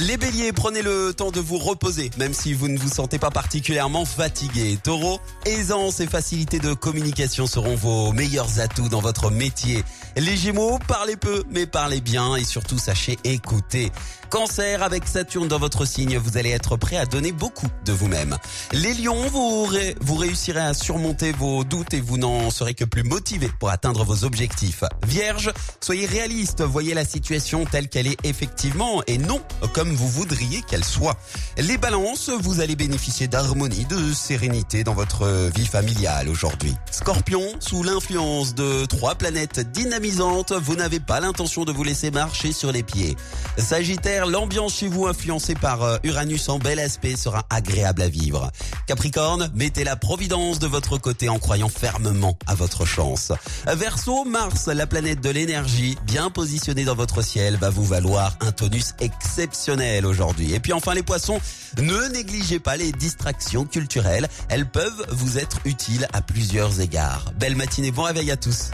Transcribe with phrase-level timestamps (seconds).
[0.00, 3.30] Les béliers, prenez le temps de vous reposer, même si vous ne vous sentez pas
[3.30, 4.78] particulièrement fatigué.
[4.82, 9.84] Taureau, aisance et facilité de communication seront vos meilleurs atouts dans votre métier.
[10.16, 13.90] Les gémeaux, parlez peu, mais parlez bien et surtout sachez écouter.
[14.28, 18.36] Cancer, avec Saturne dans votre signe, vous allez être prêt à donner beaucoup de vous-même.
[18.72, 19.68] Les lions, vous,
[20.00, 24.04] vous réussirez à surmonter vos doutes et vous n'en serez que plus motivé pour atteindre
[24.04, 24.82] vos objectifs.
[25.06, 29.40] Vierge, soyez réaliste, voyez la situation telle qu'elle est effectivement et non
[29.72, 31.16] comme vous voudriez qu'elle soit.
[31.58, 36.74] Les balances, vous allez bénéficier d'harmonie, de sérénité dans votre vie familiale aujourd'hui.
[36.90, 42.52] Scorpion, sous l'influence de trois planètes dynamisantes, vous n'avez pas l'intention de vous laisser marcher
[42.52, 43.16] sur les pieds.
[43.56, 48.50] Sagittaire, l'ambiance chez vous influencée par euh, Uranus en bel aspect sera agréable à vivre.
[48.86, 53.32] Capricorne, mettez la providence de votre côté en croyant fermement à votre chance.
[53.66, 58.52] Verseau, Mars, la planète de l'énergie, bien positionnée dans votre ciel, va vous valoir un
[58.52, 60.52] tonus exceptionnel aujourd'hui.
[60.54, 61.40] Et puis enfin les poissons,
[61.78, 67.32] ne négligez pas les distractions culturelles, elles peuvent vous être utiles à plusieurs égards.
[67.38, 68.70] Belle matinée, bon réveil à tous.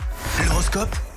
[0.49, 0.95] L'horoscope?